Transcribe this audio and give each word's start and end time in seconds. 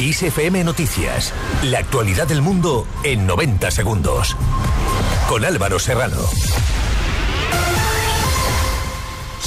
ISFM 0.00 0.62
Noticias. 0.62 1.32
La 1.64 1.80
actualidad 1.80 2.28
del 2.28 2.40
mundo 2.40 2.86
en 3.02 3.26
90 3.26 3.70
segundos. 3.72 4.36
Con 5.28 5.44
Álvaro 5.44 5.78
Serrano. 5.78 6.18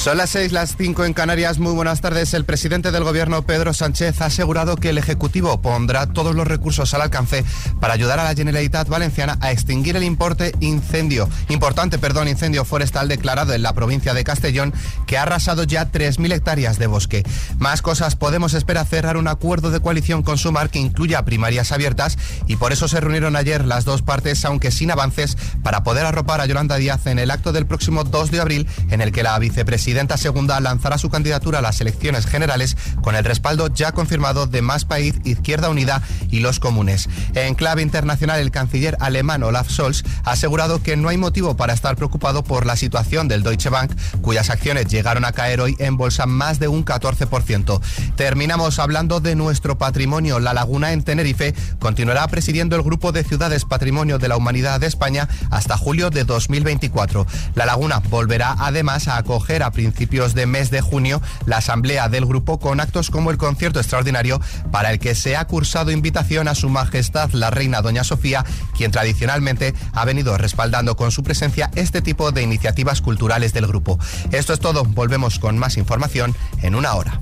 Son 0.02 0.18
las 0.18 0.32
seis, 0.32 0.52
las 0.52 0.76
cinco 0.78 1.06
en 1.06 1.14
Canarias. 1.14 1.60
Muy 1.60 1.74
buenas 1.74 2.02
tardes. 2.02 2.34
El 2.34 2.44
presidente 2.44 2.90
del 2.90 3.04
gobierno, 3.04 3.44
Pedro 3.44 3.72
Sánchez, 3.72 4.20
ha 4.22 4.26
asegurado 4.26 4.76
que 4.76 4.90
el 4.90 4.98
Ejecutivo 4.98 5.62
pondrá 5.62 6.08
todos 6.08 6.34
los 6.34 6.48
recursos 6.48 6.96
al 6.96 7.04
alcance 7.04 7.46
para 7.80 7.94
ayudar 7.94 8.18
a 8.18 8.24
la 8.24 8.34
Generalitat 8.34 8.88
Valenciana 8.88 9.38
a 9.42 9.52
extinguir 9.52 9.96
el 9.96 10.04
importe 10.04 10.54
incendio, 10.60 11.30
importante, 11.50 12.00
perdón, 12.00 12.30
incendio 12.30 12.66
forestal 12.66 13.10
declarado 13.10 13.54
en 13.54 13.62
la 13.62 13.74
provincia 13.74 14.16
de 14.16 14.24
Castellón 14.24 14.74
que 15.06 15.20
ha 15.20 15.22
arrasado 15.22 15.66
ya 15.66 15.92
3.000 15.92 16.34
hectáreas 16.34 16.80
de 16.80 16.88
bosque. 16.88 17.24
Más 17.60 17.84
cosas, 17.84 18.16
Podemos 18.16 18.56
espera 18.56 18.84
cerrar 18.86 19.18
un 19.18 19.28
acuerdo 19.28 19.70
de 19.70 19.82
coalición 19.82 20.24
con 20.24 20.40
Sumar 20.40 20.72
que 20.72 20.80
incluya 20.80 21.26
primarias 21.26 21.72
abiertas 21.72 22.18
y 22.48 22.56
por 22.56 22.72
eso 22.72 22.88
se 22.88 23.02
reunieron 23.02 23.36
ayer 23.36 23.66
las 23.66 23.86
dos 23.86 24.02
partes, 24.02 24.46
aunque 24.46 24.72
sin 24.72 24.90
avances, 24.90 25.38
para 25.62 25.84
poder 25.84 26.08
arropar 26.08 26.42
a 26.42 26.48
Yolanda 26.48 26.78
Díaz 26.78 27.06
en 27.06 27.20
el 27.20 27.30
acto 27.30 27.52
del 27.52 27.68
próximo 27.68 28.04
2 28.04 28.32
de 28.32 28.42
abril 28.42 28.68
en 28.90 29.02
el 29.02 29.12
que 29.12 29.22
la 29.22 29.38
vicepresidenta 29.38 29.91
presidenta 29.92 30.16
segunda 30.16 30.58
lanzará 30.62 30.98
su 30.98 31.10
candidatura 31.10 31.60
a 31.60 31.62
las 31.62 31.82
elecciones 31.82 32.26
generales 32.26 32.78
con 33.02 33.14
el 33.14 33.26
respaldo 33.26 33.68
ya 33.68 33.92
confirmado 33.92 34.48
de 34.48 34.62
Más 34.62 34.86
País, 34.86 35.16
Izquierda 35.26 35.70
Unida 35.70 36.02
y 36.30 36.40
los 36.40 36.62
comunes. 36.62 37.10
En 37.36 37.56
clave 37.56 37.82
internacional, 37.82 38.40
el 38.40 38.52
canciller 38.52 38.96
alemán 39.02 39.44
Olaf 39.44 39.70
Scholz 39.70 40.06
ha 40.24 40.32
asegurado 40.32 40.82
que 40.82 40.96
no 40.96 41.10
hay 41.10 41.18
motivo 41.18 41.58
para 41.58 41.74
estar 41.74 41.98
preocupado 41.98 42.42
por 42.42 42.66
la 42.66 42.78
situación 42.78 43.28
del 43.28 43.44
Deutsche 43.44 43.68
Bank, 43.68 43.92
cuyas 44.22 44.50
acciones 44.50 44.88
llegaron 44.88 45.26
a 45.26 45.34
caer 45.34 45.60
hoy 45.60 45.76
en 45.78 45.98
bolsa 45.98 46.26
más 46.26 46.58
de 46.58 46.70
un 46.70 46.86
14%. 46.86 47.82
Terminamos 48.16 48.80
hablando 48.80 49.20
de 49.20 49.36
nuestro 49.36 49.78
patrimonio. 49.78 50.40
La 50.40 50.54
Laguna 50.54 50.94
en 50.94 51.04
Tenerife 51.04 51.54
continuará 51.80 52.26
presidiendo 52.30 52.78
el 52.78 52.84
Grupo 52.84 53.12
de 53.12 53.26
Ciudades 53.26 53.66
Patrimonio 53.66 54.20
de 54.20 54.30
la 54.30 54.38
Humanidad 54.38 54.80
de 54.80 54.88
España 54.88 55.28
hasta 55.50 55.76
julio 55.76 56.12
de 56.12 56.24
2024. 56.24 57.28
La 57.56 57.66
Laguna 57.66 58.00
volverá 58.10 58.56
además 58.58 59.10
a 59.10 59.18
acoger 59.18 59.64
a 59.64 59.72
principios 59.82 60.36
de 60.36 60.46
mes 60.46 60.70
de 60.70 60.80
junio 60.80 61.24
la 61.48 61.58
asamblea 61.58 62.08
del 62.08 62.28
grupo 62.28 62.60
con 62.60 62.80
actos 62.80 63.10
como 63.10 63.32
el 63.32 63.38
concierto 63.38 63.80
extraordinario 63.80 64.40
para 64.72 64.92
el 64.92 65.00
que 65.00 65.16
se 65.16 65.36
ha 65.36 65.46
cursado 65.46 65.90
invitación 65.90 66.48
a 66.48 66.54
su 66.54 66.70
majestad 66.70 67.32
la 67.32 67.50
reina 67.50 67.82
doña 67.82 68.04
Sofía, 68.04 68.46
quien 68.78 68.92
tradicionalmente 68.92 69.74
ha 69.94 70.06
venido 70.06 70.38
respaldando 70.38 70.96
con 70.96 71.10
su 71.10 71.24
presencia 71.24 71.72
este 71.74 72.04
tipo 72.04 72.32
de 72.32 72.44
iniciativas 72.44 73.02
culturales 73.02 73.54
del 73.54 73.66
grupo. 73.66 73.98
Esto 74.32 74.54
es 74.54 74.60
todo, 74.60 74.84
volvemos 74.84 75.40
con 75.40 75.58
más 75.58 75.78
información 75.78 76.36
en 76.62 76.76
una 76.76 76.94
hora. 76.94 77.20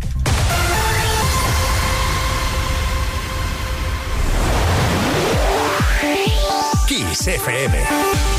Kiss 6.87 7.25
FM. 7.25 8.38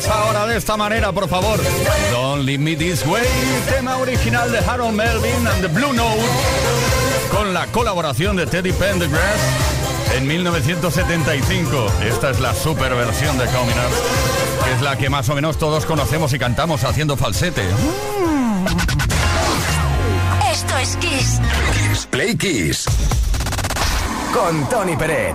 Ahora 0.00 0.46
de 0.46 0.56
esta 0.56 0.76
manera, 0.76 1.12
por 1.12 1.28
favor. 1.28 1.60
Don't 2.10 2.44
leave 2.44 2.60
me 2.60 2.74
this 2.74 3.04
way, 3.04 3.22
tema 3.68 3.98
original 3.98 4.50
de 4.50 4.58
Harold 4.58 4.94
Melvin 4.94 5.46
and 5.46 5.60
the 5.60 5.68
Blue 5.68 5.92
Note, 5.92 6.22
con 7.30 7.52
la 7.52 7.66
colaboración 7.66 8.36
de 8.36 8.46
Teddy 8.46 8.72
Pendergrass 8.72 9.40
en 10.16 10.26
1975. 10.26 11.86
Esta 12.04 12.30
es 12.30 12.40
la 12.40 12.54
super 12.54 12.94
versión 12.94 13.36
de 13.36 13.44
Coming 13.46 13.76
Up, 13.76 14.64
que 14.64 14.72
es 14.72 14.80
la 14.80 14.96
que 14.96 15.10
más 15.10 15.28
o 15.28 15.34
menos 15.34 15.58
todos 15.58 15.84
conocemos 15.84 16.32
y 16.32 16.38
cantamos 16.38 16.84
haciendo 16.84 17.16
falsete. 17.18 17.62
Esto 20.50 20.78
es 20.78 20.96
Kiss. 20.96 21.40
Kiss 21.74 22.06
Play 22.06 22.34
Kiss. 22.36 22.86
Con 24.32 24.66
Tony 24.70 24.96
Peret. 24.96 25.34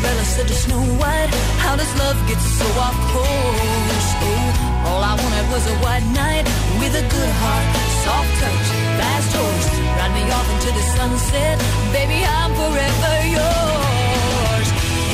Cinderella 0.00 0.24
said 0.24 0.48
to 0.48 0.54
Snow 0.54 0.80
White, 0.96 1.28
How 1.60 1.76
does 1.76 1.92
love 1.98 2.16
get 2.26 2.40
so 2.40 2.64
off 2.80 2.96
course? 3.12 4.08
Oh, 4.24 4.88
all 4.88 5.02
I 5.04 5.12
wanted 5.12 5.46
was 5.52 5.64
a 5.68 5.76
white 5.84 6.06
knight 6.16 6.44
with 6.80 6.96
a 6.96 7.04
good 7.04 7.32
heart, 7.42 7.66
soft 8.04 8.32
touch, 8.40 8.66
fast 8.96 9.30
horse. 9.36 9.68
Ride 10.00 10.14
me 10.16 10.24
off 10.32 10.48
into 10.56 10.70
the 10.72 10.84
sunset, 10.96 11.56
baby, 11.92 12.24
I'm 12.24 12.52
forever 12.56 13.14
yours. 13.36 14.68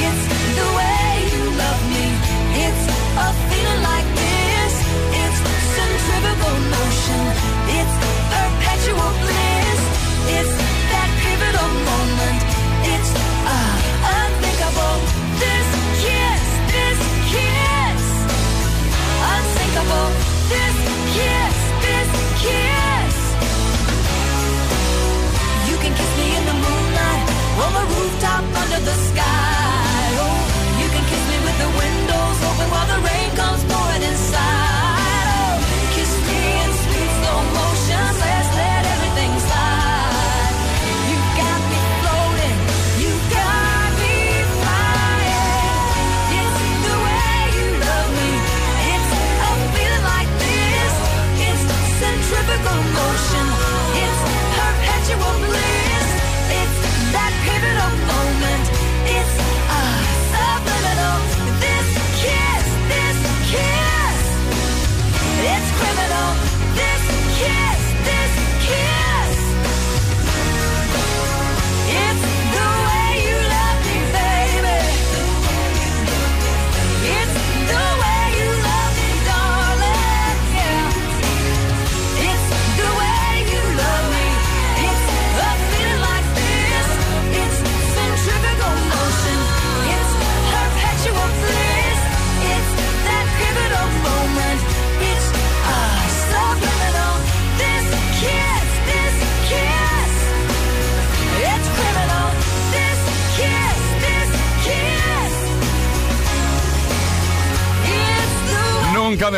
It's 0.06 0.25
the 0.55 0.69
way 0.79 1.11
you 1.35 1.44
love 1.50 1.83
me, 1.91 2.06
it's 2.62 2.85
a 3.27 3.29
feeling 3.50 3.83
like 3.91 4.09
this. 4.23 4.75
It's 5.19 5.38
centrifugal 5.75 6.56
motion, 6.79 7.23
it's 7.75 7.94
perpetual 8.31 9.11
bliss. 9.19 9.83
It's 10.38 10.65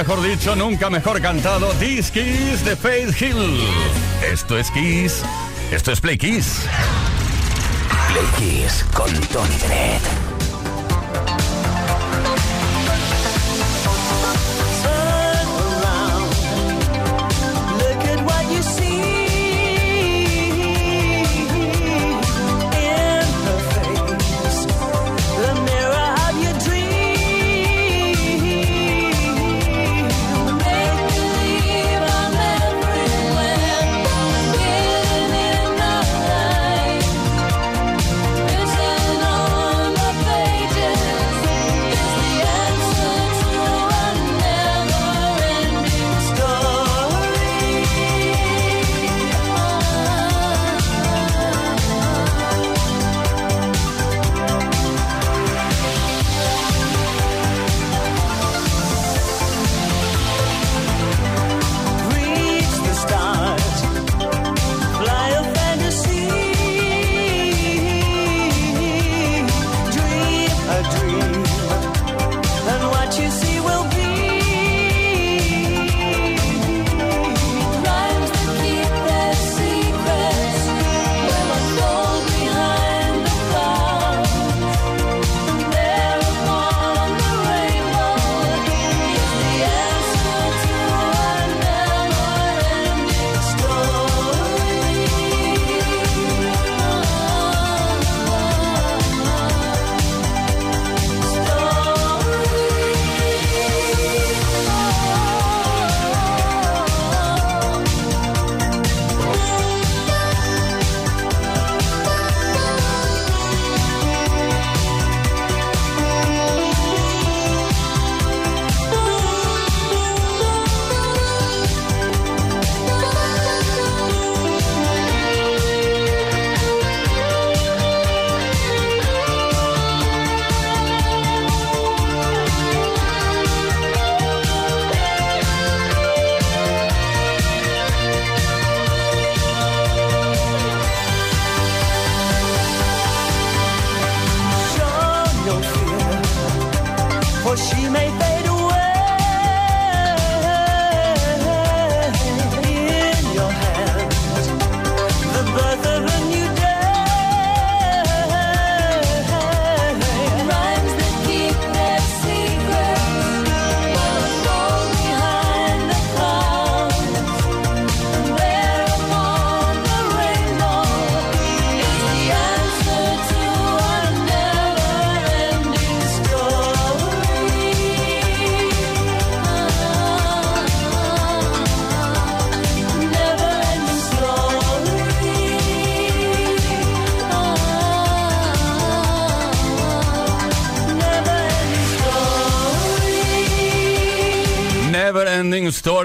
mejor 0.09 0.27
dicho, 0.27 0.57
nunca 0.57 0.89
mejor 0.89 1.21
cantado. 1.21 1.69
This 1.79 2.11
Kiss 2.11 2.65
de 2.65 2.75
Faith 2.75 3.21
Hill. 3.21 3.61
Esto 4.23 4.57
es 4.57 4.71
Kiss. 4.71 5.23
Esto 5.71 5.93
es 5.93 6.01
Play 6.01 6.17
Kiss. 6.17 6.63
Play 8.09 8.27
Kiss 8.39 8.87
con 8.95 9.13
Tony 9.29 9.55
Peret. 9.61 10.28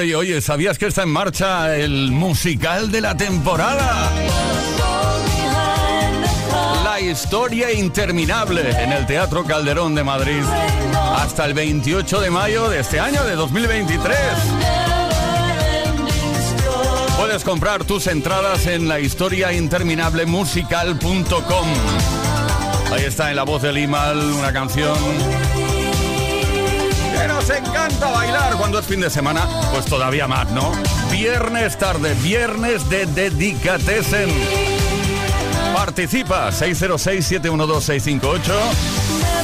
Story. 0.03 0.13
Oye, 0.15 0.41
¿sabías 0.41 0.77
que 0.77 0.87
está 0.87 1.03
en 1.03 1.09
marcha 1.09 1.75
el 1.75 2.11
musical 2.11 2.91
de 2.91 3.01
la 3.01 3.15
temporada? 3.15 4.11
La 6.83 6.99
historia 6.99 7.71
interminable 7.71 8.69
en 8.71 8.91
el 8.91 9.05
Teatro 9.05 9.45
Calderón 9.45 9.95
de 9.95 10.03
Madrid 10.03 10.43
hasta 11.15 11.45
el 11.45 11.53
28 11.53 12.21
de 12.21 12.29
mayo 12.29 12.69
de 12.69 12.79
este 12.79 12.99
año 12.99 13.23
de 13.23 13.35
2023. 13.35 14.17
Puedes 17.17 17.43
comprar 17.43 17.85
tus 17.85 18.07
entradas 18.07 18.67
en 18.67 18.87
la 18.87 18.99
historia 18.99 19.53
interminable 19.53 20.25
musical.com. 20.25 21.67
Ahí 22.91 23.05
está 23.05 23.29
en 23.29 23.37
la 23.37 23.43
voz 23.43 23.61
de 23.61 23.71
Limal 23.71 24.17
una 24.17 24.51
canción 24.51 24.97
nos 27.33 27.49
encanta 27.49 28.11
bailar 28.11 28.55
cuando 28.57 28.77
es 28.79 28.85
fin 28.85 28.99
de 29.01 29.09
semana, 29.09 29.47
pues 29.71 29.85
todavía 29.85 30.27
más, 30.27 30.51
¿no? 30.51 30.71
Viernes 31.11 31.77
tarde, 31.77 32.13
viernes 32.21 32.87
de 32.89 33.07
Dedicatesen. 33.07 34.29
Participa 35.73 36.51
606-712-658. 36.51 38.39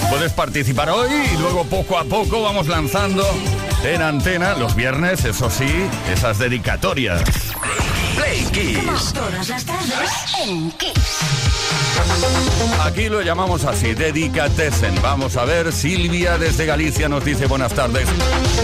Puedes 0.10 0.34
participar 0.34 0.92
hoy 0.92 1.10
y 1.34 1.38
luego 1.38 1.64
poco 1.66 1.98
a 1.98 2.04
poco 2.04 2.44
vamos 2.44 2.68
lanzando 2.68 3.26
en 3.84 4.02
antena 4.02 4.54
los 4.56 4.76
viernes, 4.76 5.26
eso 5.26 5.50
sí, 5.50 5.68
esas 6.12 6.38
dedicatorias. 6.38 7.24
Play 8.40 8.52
Kiss. 8.52 9.14
Todas 9.14 9.50
las 9.50 9.66
tardes 9.66 10.12
en 10.46 10.72
Kiss. 10.72 11.20
Aquí 12.84 13.10
lo 13.10 13.22
llamamos 13.22 13.66
así, 13.66 13.94
Dedicatesen. 13.94 15.02
Vamos 15.02 15.36
a 15.38 15.46
ver, 15.46 15.72
Silvia 15.72 16.38
desde 16.38 16.66
Galicia 16.66 17.10
nos 17.10 17.26
dice 17.26 17.48
buenas 17.48 17.74
tardes. 17.74 18.08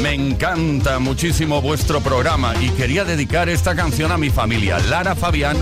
Me 0.02 0.14
encanta 0.14 1.00
muchísimo 1.00 1.62
vuestro 1.62 2.02
programa 2.02 2.54
y 2.62 2.70
quería 2.70 3.04
dedicar 3.04 3.50
esta 3.50 3.76
canción 3.76 4.12
a 4.12 4.18
mi 4.18 4.30
familia, 4.30 4.80
Lara 4.80 5.16
Fabián, 5.16 5.58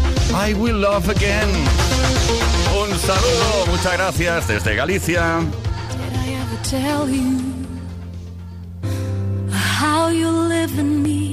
I 0.48 0.54
Will 0.54 0.82
Love 0.82 1.10
Again. 1.10 1.50
Un 2.82 3.00
saludo, 3.00 3.66
muchas 3.68 3.94
gracias 3.94 4.48
desde 4.48 4.76
Galicia. 4.76 5.40
Did 5.40 6.18
I 6.20 6.34
ever 6.36 6.62
tell 6.64 7.10
you 7.10 7.40
how 9.80 10.10
you 10.10 10.30
live 10.30 10.80
in 10.80 11.02
me? 11.02 11.33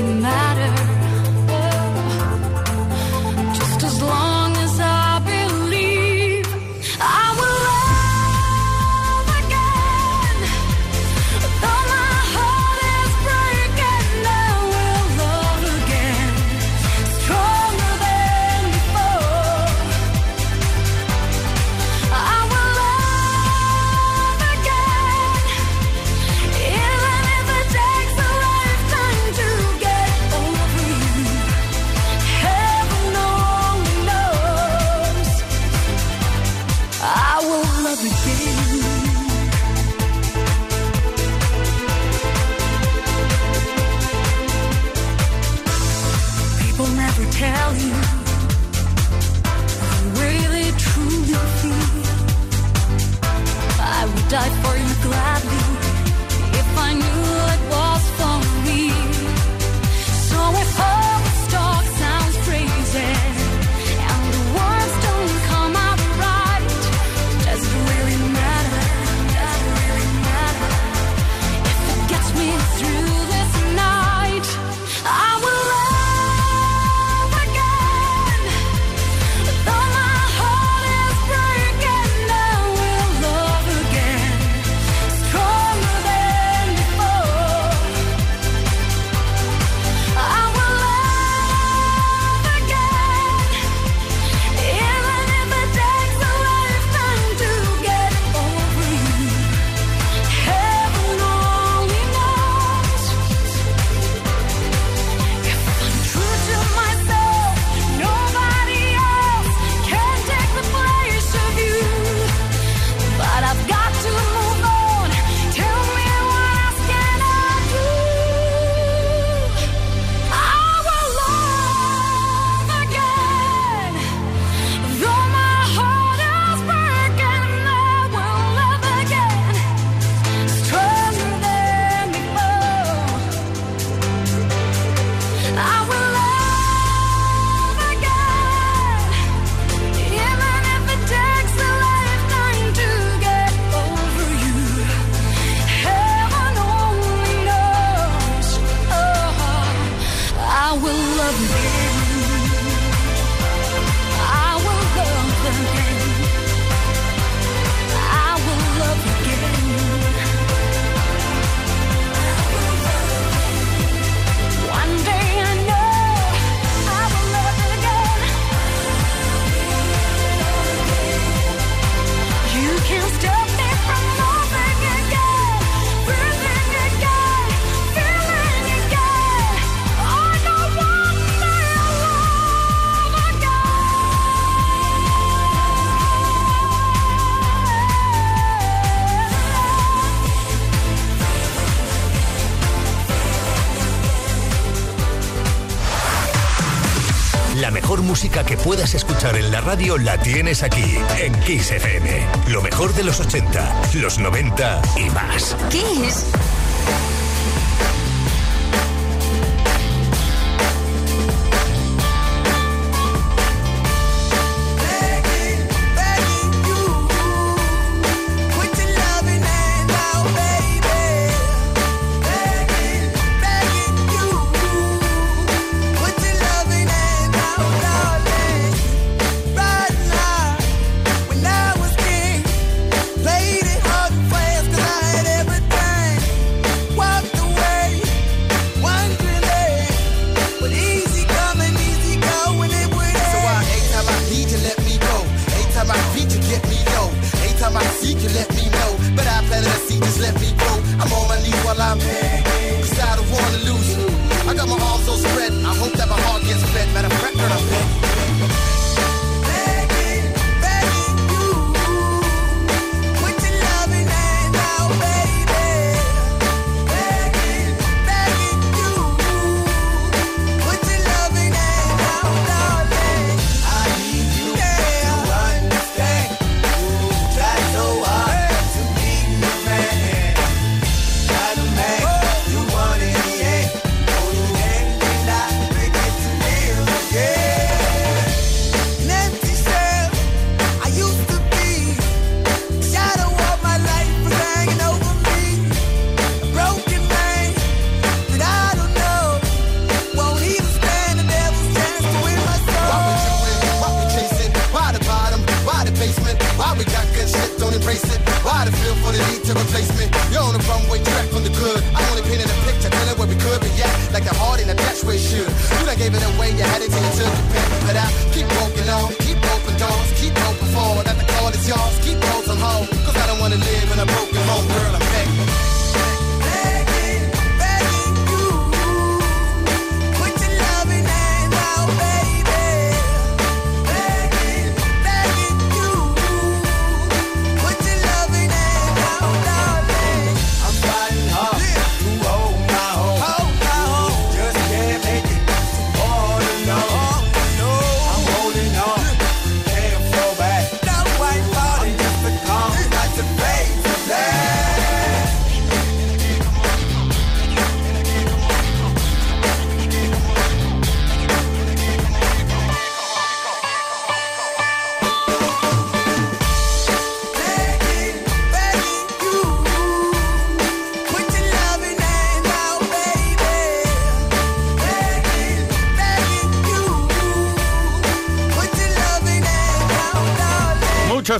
en 199.29 199.51
la 199.51 199.61
radio 199.61 199.99
la 199.99 200.17
tienes 200.17 200.63
aquí, 200.63 200.97
en 201.19 201.39
Kiss 201.41 201.69
FM. 201.69 202.25
Lo 202.47 202.61
mejor 202.63 202.91
de 202.95 203.03
los 203.03 203.19
80, 203.19 203.81
los 203.93 204.17
90 204.17 204.81
y 204.97 205.09
más. 205.11 205.55
Kiss. 205.69 206.25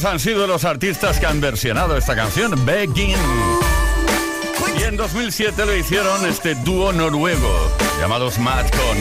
Pues 0.02 0.14
han 0.14 0.20
sido 0.20 0.48
los 0.48 0.66
artistas 0.66 1.20
que 1.20 1.28
han 1.28 1.40
versionado 1.40 1.96
esta 1.96 2.16
canción, 2.16 2.66
Begin. 2.66 3.20
Y 4.80 4.82
en 4.82 4.98
2007 4.98 5.64
lo 5.64 5.76
hicieron 5.76 6.26
este 6.26 6.56
dúo 6.56 6.92
noruego, 6.92 7.72
llamados 8.00 8.40
Madcon. 8.40 8.98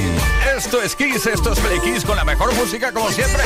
Esto 0.54 0.82
es 0.82 0.94
Kiss, 0.94 1.24
esto 1.24 1.54
es 1.54 1.60
Play 1.60 1.80
Kiss, 1.80 2.04
con 2.04 2.16
la 2.16 2.24
mejor 2.26 2.54
música 2.54 2.92
como 2.92 3.10
siempre. 3.10 3.42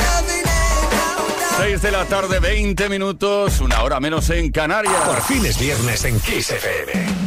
6 1.57 1.81
de 1.81 1.91
la 1.91 2.03
tarde, 2.03 2.41
20 2.41 2.89
minutos, 2.89 3.61
una 3.61 3.83
hora 3.83 4.01
menos 4.01 4.29
en 4.31 4.51
Canarias. 4.51 5.01
Por 5.05 5.21
fin 5.21 5.45
es 5.45 5.57
viernes 5.57 6.03
en 6.03 6.19
Kiss 6.19 6.51
FM. 6.51 7.24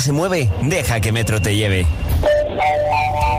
Se 0.00 0.12
mueve, 0.12 0.48
deja 0.62 1.00
que 1.00 1.12
Metro 1.12 1.40
te 1.40 1.54
lleve. 1.56 1.86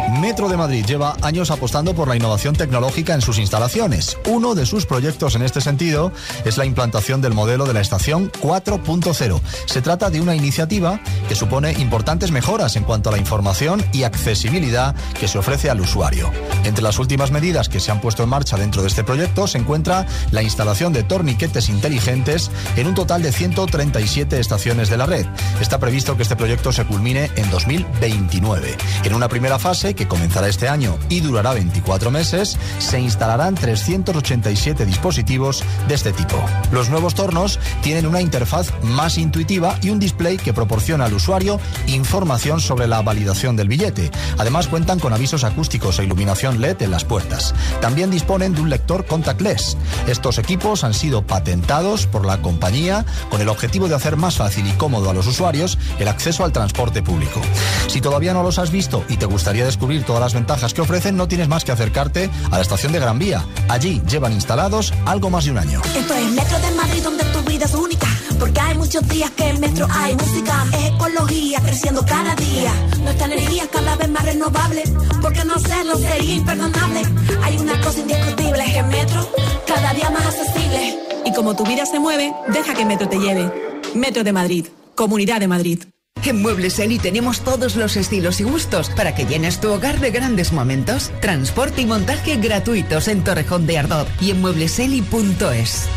Metro 0.10 0.50
de 0.50 0.58
Madrid 0.58 0.86
lleva 0.86 1.16
años 1.22 1.52
apostando 1.52 1.94
por 1.94 2.08
la 2.08 2.16
innovación 2.16 2.56
tecnológica 2.56 3.14
en 3.14 3.22
sus 3.22 3.38
instalaciones. 3.38 4.18
Uno 4.28 4.56
de 4.56 4.66
sus 4.66 4.86
proyectos 4.86 5.36
en 5.36 5.44
este 5.44 5.62
sentido 5.62 6.12
es 6.46 6.58
la 6.58 6.66
implantación 6.66 7.22
del 7.22 7.34
modelo 7.34 7.66
de 7.66 7.74
la 7.74 7.82
estación 7.82 8.32
4.0. 8.32 9.42
Se 9.66 9.82
trata 9.82 10.10
de 10.10 10.20
una 10.20 10.36
iniciativa 10.36 11.00
que 11.28 11.36
supone 11.36 11.74
importantes 11.74 12.32
mejoras 12.32 12.76
en 12.76 12.84
cuanto 12.84 13.10
a 13.10 13.12
la 13.12 13.20
información 13.20 13.86
y 13.94 14.04
accesibilidad 14.04 14.96
que 15.20 15.28
se 15.28 15.38
ofrece 15.38 15.70
al 15.70 15.80
usuario. 15.80 16.32
Entre 16.64 16.84
las 16.84 16.98
últimas 16.98 17.32
medidas 17.32 17.70
que 17.70 17.80
se 17.80 17.92
han 17.92 18.02
puesto 18.02 18.24
en 18.24 18.30
marcha 18.30 18.58
dentro 18.58 18.82
de 18.82 18.88
este 18.88 19.04
proyecto 19.04 19.48
se 19.48 19.60
encuentra 19.60 20.08
la 20.32 20.42
instalación 20.42 20.92
de 20.92 21.04
torniquetes 21.04 21.70
inteligentes 21.70 22.50
en 22.76 22.88
un 22.88 22.96
total 22.96 23.22
de 23.22 23.32
137 23.32 24.40
estaciones 24.40 24.90
de 24.90 24.98
la 24.98 25.06
red. 25.06 25.28
Está 25.62 25.78
previsto 25.80 26.18
que 26.18 26.24
este 26.24 26.36
proyecto 26.36 26.72
se 26.72 26.86
culmine 26.86 27.30
en 27.36 27.50
2029. 27.52 28.76
En 29.04 29.14
una 29.14 29.30
primera 29.30 29.60
fase, 29.60 29.96
que 30.00 30.08
comenzará 30.08 30.48
este 30.48 30.70
año 30.70 30.98
y 31.10 31.20
durará 31.20 31.52
24 31.52 32.10
meses, 32.10 32.58
se 32.78 33.02
instalarán 33.02 33.56
387 33.56 34.86
dispositivos 34.86 35.62
de 35.90 35.96
este 35.96 36.14
tipo. 36.14 36.42
Los 36.72 36.90
nuevos 36.90 37.16
tornos 37.16 37.60
tienen 37.84 38.06
una 38.06 38.22
interfaz 38.22 38.72
más 38.82 39.18
intuitiva 39.18 39.78
y 39.82 39.90
un 39.90 40.00
display 40.00 40.38
que 40.38 40.54
proporciona 40.54 41.04
al 41.04 41.14
usuario 41.14 41.60
información 41.88 42.62
sobre 42.62 42.88
la 42.88 43.02
validación 43.02 43.58
del 43.58 43.68
billete. 43.68 44.10
Además 44.38 44.70
cuentan 44.70 45.00
con 45.00 45.12
avisos 45.12 45.44
acústicos 45.44 46.00
e 46.00 46.06
iluminación 46.06 46.62
LED 46.62 46.82
en 46.84 46.92
las 46.92 47.04
puertas. 47.04 47.54
También 47.82 48.10
disponen 48.10 48.56
de 48.56 48.62
un 48.62 48.70
lector 48.70 49.06
contactless. 49.06 49.76
Estos 50.08 50.38
equipos 50.38 50.86
han 50.86 50.94
sido 50.94 51.24
patentados 51.24 52.08
por 52.08 52.26
la 52.26 52.42
compañía 52.42 53.06
con 53.30 53.42
el 53.42 53.50
objetivo 53.50 53.90
de 53.90 53.96
hacer 53.96 54.16
más 54.16 54.38
fácil 54.38 54.66
y 54.66 54.72
cómodo 54.78 55.10
a 55.10 55.14
los 55.14 55.28
usuarios 55.28 55.78
el 56.00 56.08
acceso 56.08 56.46
al 56.46 56.54
transporte 56.54 57.04
público. 57.04 57.42
Si 57.88 58.00
todavía 58.00 58.34
no 58.34 58.44
los 58.44 58.60
has 58.60 58.72
visto 58.72 59.04
y 59.10 59.18
te 59.18 59.26
gustaría 59.26 59.66
descubrir 59.66 59.89
todas 59.98 60.22
las 60.22 60.34
ventajas 60.34 60.74
que 60.74 60.82
ofrecen, 60.82 61.18
no 61.18 61.28
tienes 61.28 61.48
más 61.48 61.66
que 61.66 61.72
acercarte 61.72 62.30
a 62.52 62.56
la 62.58 62.62
estación 62.62 62.92
de 62.92 63.00
Gran 63.00 63.18
Vía. 63.18 63.44
Allí 63.68 64.02
llevan 64.08 64.34
instalados 64.34 64.94
algo 65.06 65.30
más 65.30 65.46
de 65.46 65.52
un 65.52 65.58
año. 65.58 65.82
Esto 65.96 66.14
es 66.14 66.32
Metro 66.32 66.60
de 66.60 66.72
Madrid 66.76 67.04
donde 67.04 67.24
tu 67.26 67.42
vida 67.42 67.66
es 67.66 67.74
única. 67.74 68.08
Porque 68.40 68.60
hay 68.60 68.78
muchos 68.78 69.08
días 69.08 69.32
que 69.32 69.50
en 69.50 69.60
Metro 69.60 69.88
hay 69.92 70.16
música. 70.16 70.66
Es 70.74 70.92
ecología 70.92 71.60
creciendo 71.62 72.06
cada 72.06 72.36
día. 72.36 72.72
Nuestra 73.02 73.26
energía 73.26 73.64
es 73.64 73.70
cada 73.70 73.96
vez 73.96 74.10
más 74.10 74.24
renovable. 74.24 74.84
Porque 75.22 75.44
no 75.44 75.56
hacerlo 75.56 75.98
sería 75.98 76.36
imperdonable. 76.36 77.02
Hay 77.44 77.58
una 77.58 77.82
cosa 77.82 78.00
indiscutible, 78.00 78.64
es 78.64 78.74
que 78.74 78.84
Metro 78.84 79.30
cada 79.68 79.94
día 79.94 80.10
más 80.12 80.26
accesible. 80.26 81.00
Y 81.26 81.34
como 81.34 81.56
tu 81.56 81.66
vida 81.66 81.86
se 81.86 82.00
mueve, 82.00 82.34
deja 82.48 82.74
que 82.76 82.86
Metro 82.86 83.10
te 83.10 83.18
lleve. 83.18 83.52
Metro 83.96 84.24
de 84.24 84.32
Madrid, 84.32 84.68
Comunidad 84.96 85.40
de 85.40 85.48
Madrid. 85.48 85.84
En 86.26 86.42
Muebles 86.42 86.78
Eli 86.80 87.00
tenemos 87.00 87.42
todos 87.42 87.76
los 87.76 87.96
estilos 87.96 88.40
y 88.40 88.44
gustos 88.44 88.90
para 88.90 89.16
que 89.16 89.26
llenes 89.26 89.60
tu 89.60 89.72
hogar 89.72 90.00
de 90.00 90.12
grandes 90.12 90.54
momentos. 90.54 91.12
Transporte 91.22 91.82
y 91.82 91.86
montaje 91.86 92.36
gratuitos 92.36 93.08
en 93.08 93.24
Torrejón 93.24 93.66
de 93.66 93.80
Ardoz 93.80 94.08
y 94.22 94.32
en 94.32 94.42
muebleseli.es. 94.42 95.88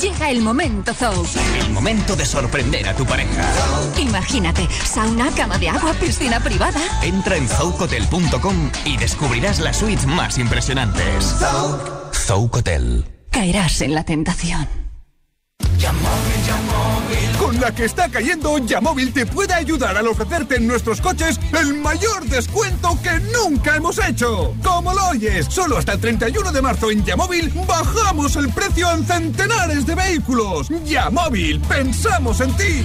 Llega 0.00 0.30
el 0.30 0.42
momento 0.42 0.92
Zou. 0.92 1.26
El 1.58 1.72
momento 1.72 2.16
de 2.16 2.26
sorprender 2.26 2.86
a 2.88 2.94
tu 2.94 3.06
pareja. 3.06 3.50
Imagínate, 3.98 4.68
sauna, 4.84 5.30
cama 5.34 5.56
de 5.56 5.70
agua, 5.70 5.94
piscina 5.94 6.40
privada. 6.40 6.80
Entra 7.02 7.36
en 7.36 7.48
zoucotel.com 7.48 8.70
y 8.84 8.98
descubrirás 8.98 9.60
las 9.60 9.78
suites 9.78 10.06
más 10.06 10.36
impresionantes. 10.36 11.34
Zoucotel. 12.12 13.06
Caerás 13.30 13.80
en 13.80 13.94
la 13.94 14.04
tentación. 14.04 14.83
Con 17.38 17.60
la 17.60 17.74
que 17.74 17.84
está 17.84 18.08
cayendo, 18.08 18.58
Yamóvil 18.58 19.12
te 19.12 19.26
puede 19.26 19.52
ayudar 19.54 19.96
al 19.96 20.06
ofrecerte 20.06 20.56
en 20.56 20.66
nuestros 20.66 21.00
coches 21.00 21.38
el 21.52 21.74
mayor 21.74 22.24
descuento 22.26 22.98
que 23.02 23.20
nunca 23.32 23.76
hemos 23.76 23.98
hecho. 23.98 24.54
Como 24.62 24.94
lo 24.94 25.08
oyes, 25.08 25.46
solo 25.48 25.78
hasta 25.78 25.92
el 25.92 26.00
31 26.00 26.52
de 26.52 26.62
marzo 26.62 26.90
en 26.90 27.04
Yamóvil 27.04 27.52
bajamos 27.66 28.36
el 28.36 28.48
precio 28.50 28.90
en 28.92 29.04
centenares 29.04 29.86
de 29.86 29.94
vehículos. 29.94 30.68
Yamóvil, 30.84 31.60
pensamos 31.60 32.40
en 32.40 32.56
ti. 32.56 32.84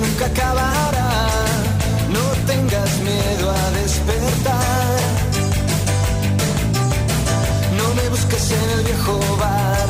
Nunca 0.00 0.26
acabará. 0.26 1.10
No 2.10 2.24
tengas 2.46 2.90
miedo 2.98 3.50
a 3.50 3.70
despertar. 3.70 4.96
No 7.78 7.94
me 7.94 8.08
busques 8.10 8.50
en 8.50 8.70
el 8.78 8.84
viejo 8.84 9.18
bar, 9.38 9.88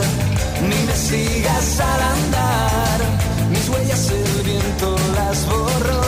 ni 0.63 0.79
me 0.87 0.95
sigas 0.95 1.81
al 1.81 2.03
andar. 2.15 2.99
Mis 3.51 3.69
huellas 3.69 4.11
el 4.11 4.43
viento 4.45 4.97
las 5.17 5.45
borró. 5.47 6.05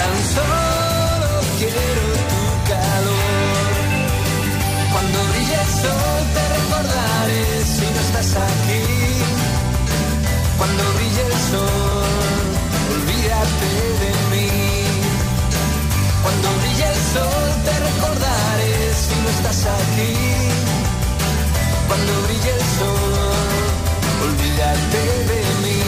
Tan 0.00 0.16
solo 0.36 1.30
quiero 1.58 2.06
tu 2.32 2.42
calor. 2.70 3.70
Cuando 4.92 5.18
brille 5.30 5.58
el 5.64 5.70
sol 5.82 6.20
te 6.34 6.42
recordaré 6.56 7.44
si 7.74 7.86
no 7.94 8.00
estás 8.06 8.30
aquí. 8.48 8.84
Cuando 10.58 10.82
Cuando 21.88 22.12
brille 22.24 22.52
el 22.58 22.64
sol, 22.78 23.64
olvídate 24.28 25.02
de 25.30 25.40
mí. 25.62 25.80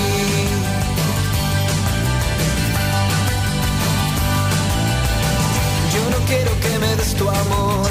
Yo 5.94 6.02
no 6.10 6.18
quiero 6.26 6.52
que 6.60 6.78
me 6.78 6.96
des 6.96 7.14
tu 7.14 7.28
amor, 7.28 7.88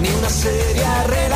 ni 0.00 0.08
una 0.10 0.28
seria 0.28 1.04
relación. 1.04 1.31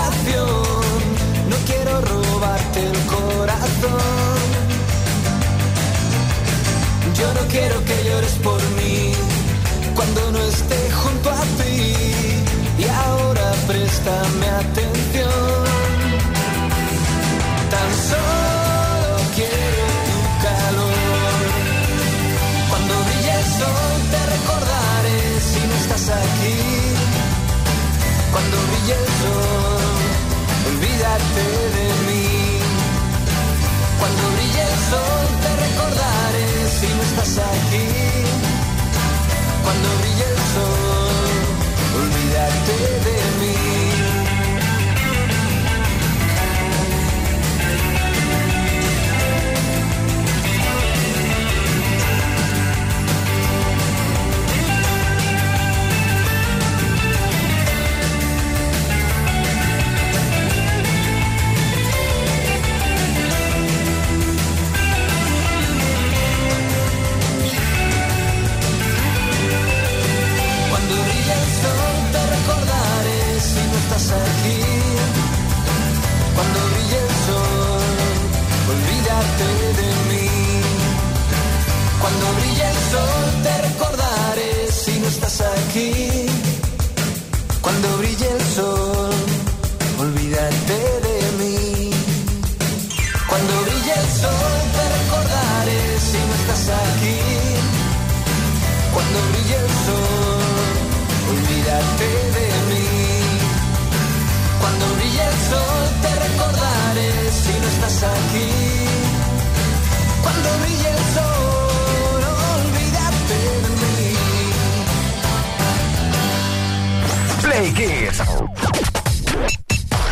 Play. 117.72 118.08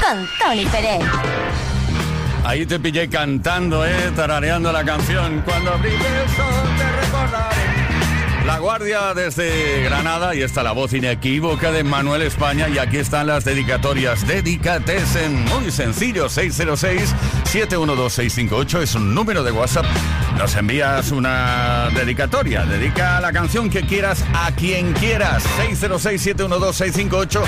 Con 0.00 0.28
Tony 0.38 0.66
Pérez. 0.66 1.02
Ahí 2.44 2.66
te 2.66 2.78
pillé 2.78 3.08
cantando, 3.08 3.86
eh, 3.86 4.12
tarareando 4.14 4.70
la 4.70 4.84
canción. 4.84 5.42
Cuando 5.44 5.78
brille 5.78 5.96
el 5.96 6.28
sol 6.30 6.68
te 6.76 6.90
recordaré. 7.00 7.83
La 8.44 8.58
Guardia 8.58 9.14
desde 9.14 9.84
Granada 9.84 10.34
y 10.34 10.42
está 10.42 10.62
la 10.62 10.72
voz 10.72 10.92
inequívoca 10.92 11.72
de 11.72 11.82
Manuel 11.82 12.20
España 12.22 12.68
y 12.68 12.76
aquí 12.78 12.98
están 12.98 13.26
las 13.26 13.44
dedicatorias. 13.44 14.26
Dedicatesen, 14.26 15.46
muy 15.46 15.70
sencillo, 15.70 16.26
606-712-658 16.26 18.82
es 18.82 18.94
un 18.94 19.14
número 19.14 19.42
de 19.42 19.50
WhatsApp. 19.50 19.86
Nos 20.36 20.54
envías 20.56 21.10
una 21.10 21.88
dedicatoria, 21.94 22.66
dedica 22.66 23.18
la 23.20 23.32
canción 23.32 23.70
que 23.70 23.86
quieras 23.86 24.22
a 24.34 24.52
quien 24.52 24.92
quieras. 24.92 25.42
606-712-658 25.70 27.40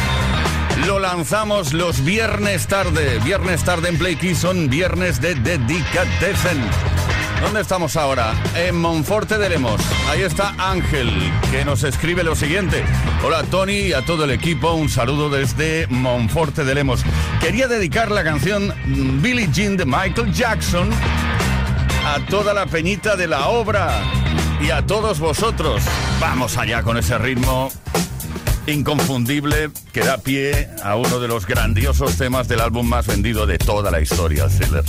lo 0.86 0.98
lanzamos 0.98 1.72
los 1.72 2.04
viernes 2.04 2.66
tarde. 2.68 3.18
Viernes 3.24 3.64
tarde 3.64 3.88
en 3.90 3.98
Play 3.98 4.16
Kiss 4.16 4.38
son 4.38 4.70
viernes 4.70 5.20
de 5.20 5.34
Dedicatesen. 5.34 6.62
¿Dónde 7.40 7.60
estamos 7.60 7.96
ahora? 7.96 8.34
En 8.54 8.80
Monforte 8.80 9.38
de 9.38 9.48
Lemos. 9.48 9.80
Ahí 10.08 10.22
está 10.22 10.54
Ángel, 10.58 11.10
que 11.50 11.64
nos 11.64 11.82
escribe 11.84 12.24
lo 12.24 12.34
siguiente. 12.34 12.84
Hola 13.24 13.42
Tony 13.44 13.78
y 13.78 13.92
a 13.92 14.04
todo 14.04 14.24
el 14.24 14.30
equipo, 14.30 14.72
un 14.72 14.88
saludo 14.88 15.28
desde 15.28 15.86
Monforte 15.88 16.64
de 16.64 16.74
Lemos. 16.74 17.04
Quería 17.40 17.68
dedicar 17.68 18.10
la 18.10 18.24
canción 18.24 18.74
Billie 19.22 19.48
Jean 19.52 19.76
de 19.76 19.84
Michael 19.84 20.32
Jackson 20.32 20.90
a 22.06 22.20
toda 22.28 22.54
la 22.54 22.66
peñita 22.66 23.16
de 23.16 23.26
la 23.26 23.48
obra 23.48 24.02
y 24.60 24.70
a 24.70 24.84
todos 24.86 25.18
vosotros. 25.18 25.82
Vamos 26.20 26.56
allá 26.56 26.82
con 26.82 26.96
ese 26.96 27.18
ritmo 27.18 27.70
inconfundible 28.66 29.70
que 29.92 30.00
da 30.00 30.18
pie 30.18 30.68
a 30.82 30.96
uno 30.96 31.20
de 31.20 31.28
los 31.28 31.46
grandiosos 31.46 32.16
temas 32.16 32.48
del 32.48 32.60
álbum 32.60 32.86
más 32.88 33.06
vendido 33.06 33.46
de 33.46 33.58
toda 33.58 33.90
la 33.90 34.00
historia, 34.00 34.48
thriller. 34.48 34.84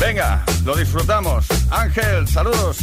Venga, 0.00 0.44
lo 0.64 0.76
disfrutamos. 0.76 1.46
Ángel, 1.70 2.28
saludos. 2.28 2.78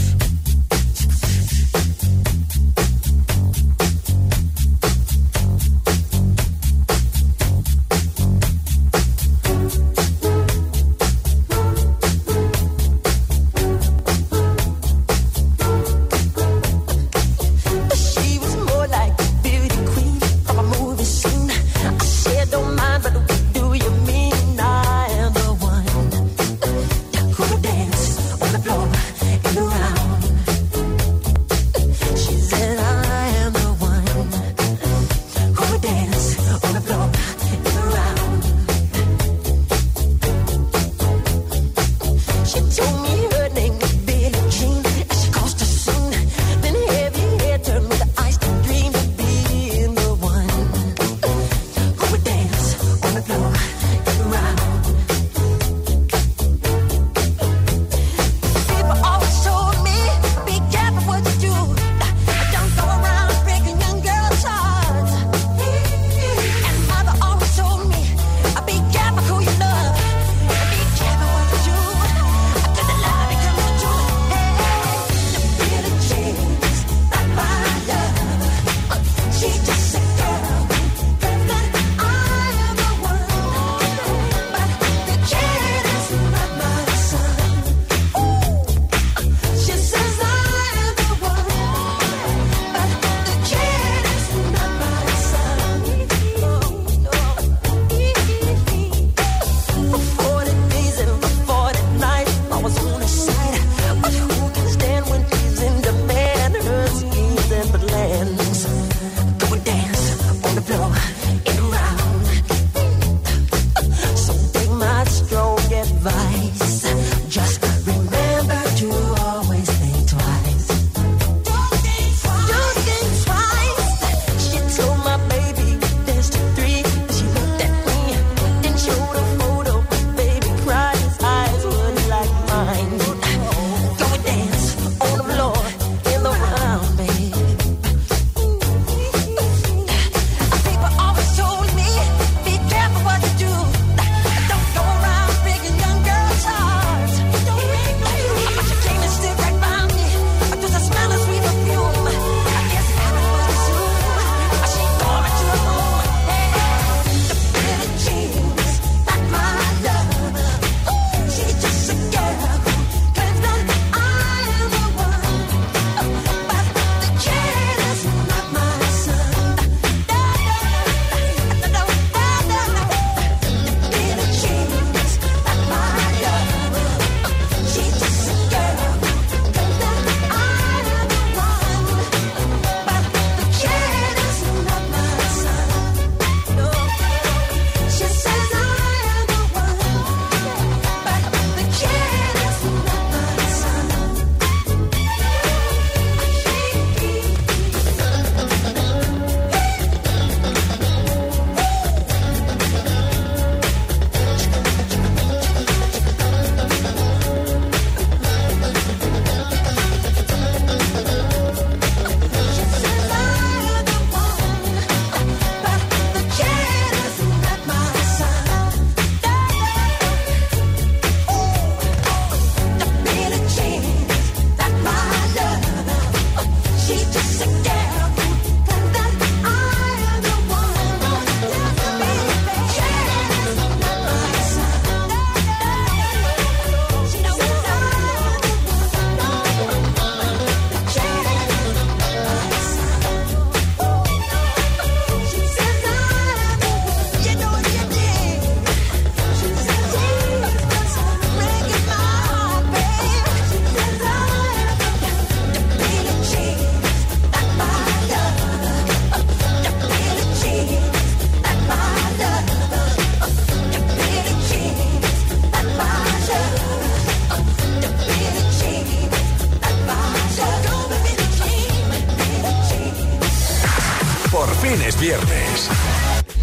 viernes. 275.06 275.70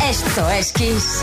Esto 0.08 0.48
es 0.50 0.72
Kiss. 0.72 1.20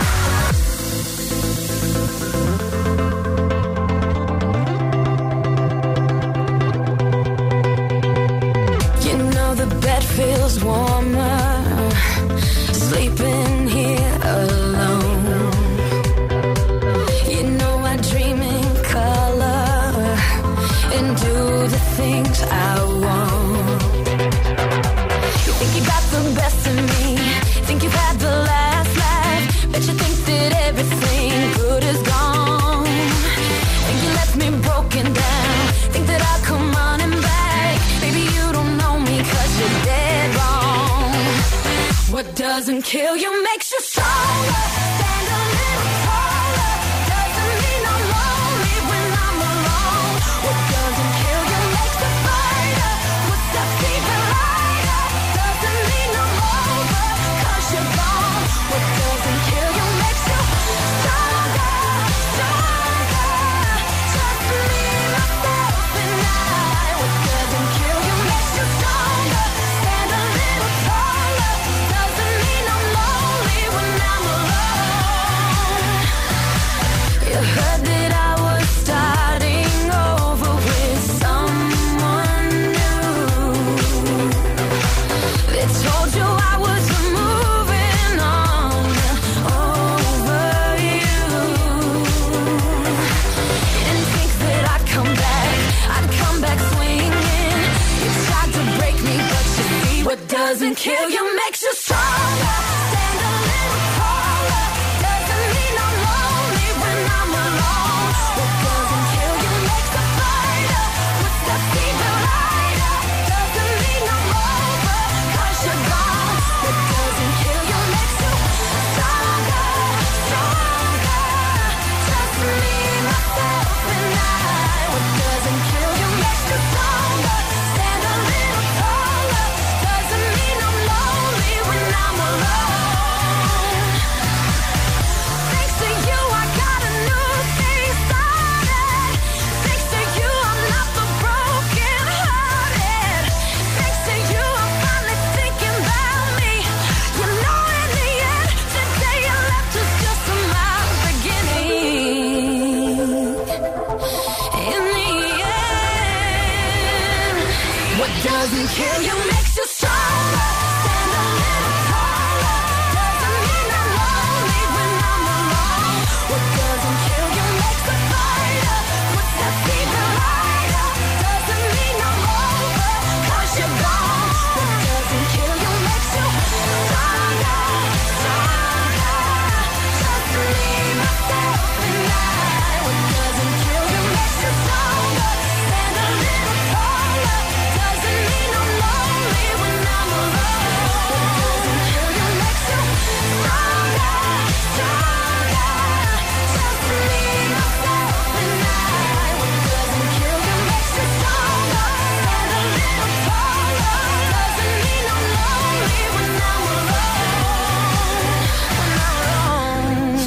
doesn't 100.49 100.77
kill 100.77 101.09
you. 101.11 101.28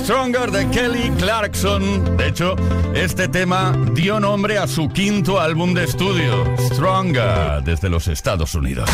Stronger 0.02 0.50
de 0.50 0.68
Kelly 0.70 1.10
Clarkson. 1.16 2.16
De 2.16 2.28
hecho, 2.28 2.56
este 2.92 3.28
tema 3.28 3.72
dio 3.94 4.18
nombre 4.18 4.58
a 4.58 4.66
su 4.66 4.88
quinto 4.88 5.40
álbum 5.40 5.74
de 5.74 5.84
estudio, 5.84 6.44
Stronger, 6.58 7.62
desde 7.62 7.88
los 7.88 8.08
Estados 8.08 8.54
Unidos. 8.56 8.90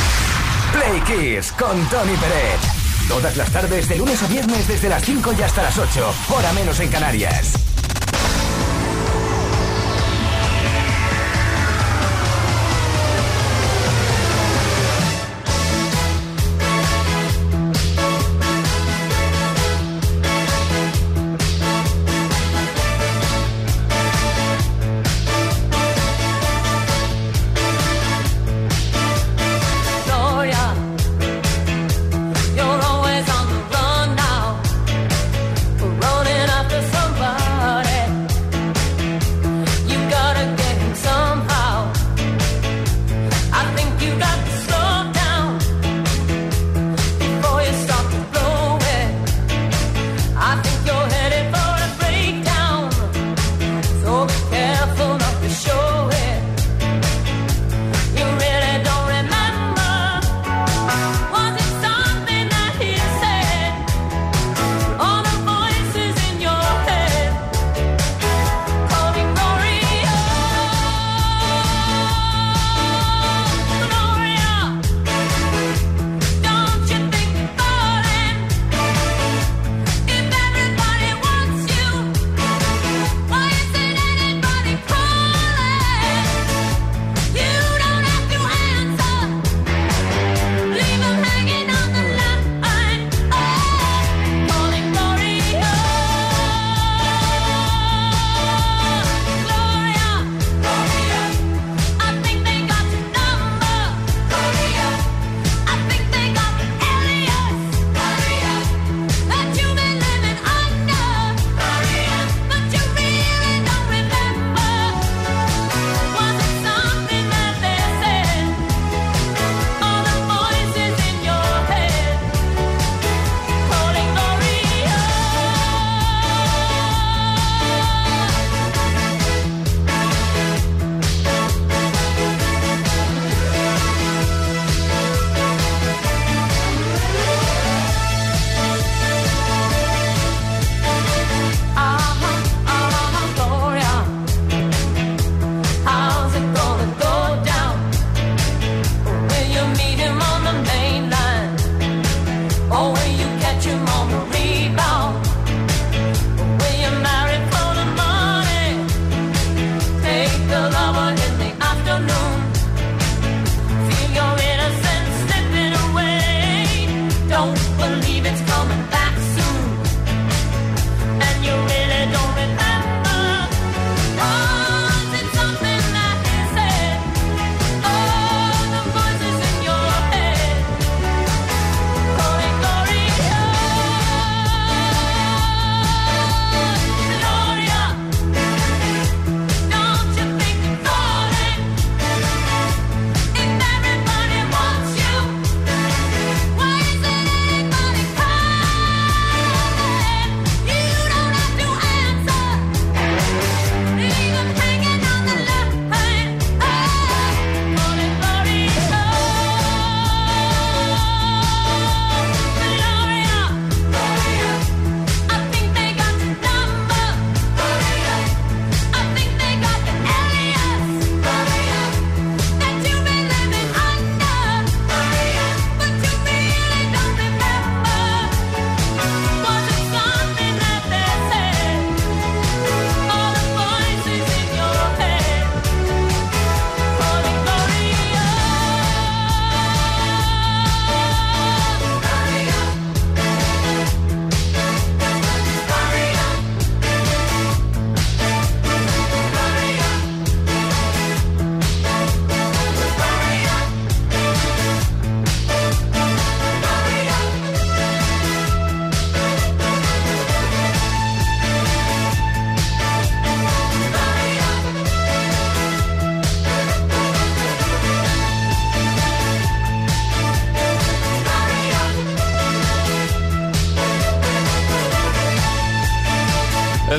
Play 0.71 1.01
Kiss 1.01 1.53
con 1.53 1.83
Tony 1.89 2.15
Pérez. 2.17 2.61
Todas 3.09 3.39
las 3.39 3.51
tardes, 3.51 3.89
de 3.89 3.97
lunes 3.97 4.23
a 4.23 4.27
viernes, 4.27 4.69
desde 4.69 4.91
las 4.91 5.03
5 5.03 5.33
y 5.39 5.43
hasta 5.43 5.63
las 5.63 5.79
8, 5.79 6.15
hora 6.29 6.53
menos 6.53 6.79
en 6.81 6.91
Canarias. 6.91 7.68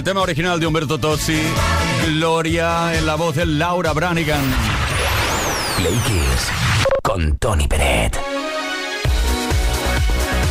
Tema 0.10 0.22
original 0.22 0.60
de 0.60 0.66
Humberto 0.66 0.98
Tozzi, 0.98 1.40
Gloria 2.08 2.98
en 2.98 3.06
la 3.06 3.14
voz 3.14 3.36
de 3.36 3.46
Laura 3.46 3.94
Branigan. 3.94 4.42
Play 5.78 5.94
Kiss 6.08 6.48
con 7.04 7.38
Tony 7.38 7.68
Peret. 7.68 8.20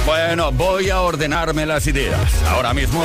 Bueno, 0.07 0.53
voy 0.53 0.91
a 0.91 1.01
ordenarme 1.01 1.67
las 1.67 1.89
ideas. 1.89 2.21
Ahora 2.51 2.73
mismo 2.73 3.05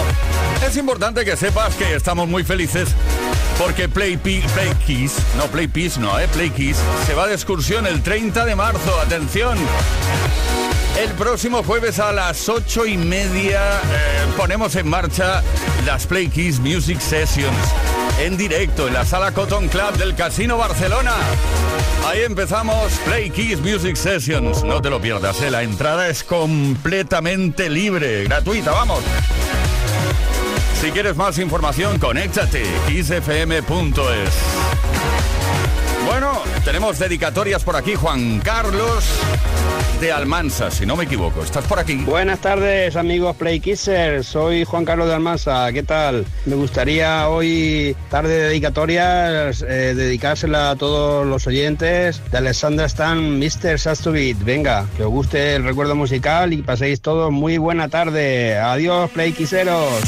es 0.64 0.78
importante 0.78 1.26
que 1.26 1.36
sepas 1.36 1.74
que 1.74 1.96
estamos 1.96 2.28
muy 2.30 2.44
felices 2.44 2.90
porque 3.58 3.90
Play, 3.90 4.18
Play 4.18 4.44
Kiss, 4.86 5.16
no 5.36 5.46
Play 5.46 5.68
Peace, 5.68 6.00
no, 6.00 6.20
eh, 6.20 6.28
Play 6.28 6.52
Kiss, 6.52 6.78
se 7.08 7.16
va 7.16 7.26
de 7.26 7.34
excursión 7.34 7.88
el 7.88 8.04
30 8.04 8.46
de 8.46 8.56
marzo. 8.56 9.00
Atención. 9.00 9.58
El 11.00 11.10
próximo 11.14 11.64
jueves 11.64 11.98
a 11.98 12.12
las 12.12 12.48
ocho 12.48 12.86
y 12.86 12.98
media 12.98 13.78
eh, 13.78 14.26
ponemos 14.38 14.76
en 14.76 14.88
marcha 14.88 15.42
las 15.86 16.06
Play 16.08 16.28
Kiss 16.28 16.60
Music 16.60 17.00
Sessions 17.00 17.58
en 18.20 18.38
directo 18.38 18.88
en 18.88 18.94
la 18.94 19.06
sala 19.06 19.32
Cotton 19.32 19.68
Club 19.68 19.98
del 19.98 20.16
Casino 20.16 20.58
Barcelona. 20.58 21.14
Ahí 22.08 22.22
empezamos 22.22 22.92
Play 23.06 23.30
Kiss 23.30 23.60
Music 23.60 23.96
Sessions. 23.96 24.64
No 24.64 24.82
te 24.82 24.90
lo 24.90 25.02
pierdas, 25.02 25.42
eh, 25.42 25.52
la 25.52 25.64
entrada 25.64 26.08
es 26.08 26.24
completamente 26.24 27.70
libre, 27.70 28.24
gratuita, 28.24 28.72
vamos. 28.72 29.04
Si 30.82 30.92
quieres 30.92 31.16
más 31.16 31.38
información, 31.40 31.98
conéctate, 32.00 32.64
kissfm.es. 32.88 34.73
Bueno, 36.14 36.44
tenemos 36.64 37.00
dedicatorias 37.00 37.64
por 37.64 37.76
aquí, 37.76 37.96
Juan 37.96 38.40
Carlos 38.42 39.04
de 40.00 40.12
Almansa, 40.12 40.70
si 40.70 40.86
no 40.86 40.96
me 40.96 41.06
equivoco. 41.06 41.42
¿Estás 41.42 41.66
por 41.66 41.80
aquí? 41.80 41.96
Buenas 41.96 42.40
tardes 42.40 42.96
amigos 42.96 43.36
Play 43.36 43.60
Kissers, 43.60 44.28
soy 44.28 44.64
Juan 44.64 44.86
Carlos 44.86 45.08
de 45.08 45.16
Almansa, 45.16 45.74
¿qué 45.74 45.82
tal? 45.82 46.28
Me 46.46 46.56
gustaría 46.56 47.28
hoy, 47.30 47.96
tarde 48.12 48.30
de 48.30 48.44
dedicatorias, 48.50 49.64
eh, 49.64 49.96
dedicársela 49.96 50.70
a 50.70 50.76
todos 50.76 51.26
los 51.26 51.48
oyentes 51.48 52.22
de 52.32 52.38
Alexandra 52.38 52.86
Stan, 52.86 53.40
Mr. 53.40 53.80
Sastubit. 53.80 54.38
Venga, 54.44 54.86
que 54.96 55.04
os 55.06 55.10
guste 55.10 55.56
el 55.56 55.64
recuerdo 55.64 55.96
musical 55.96 56.54
y 56.54 56.62
paséis 56.62 57.02
todos 57.02 57.32
muy 57.32 57.58
buena 57.58 57.90
tarde. 57.90 58.60
Adiós 58.60 59.10
Play 59.10 59.34
Kisseros. 59.34 60.04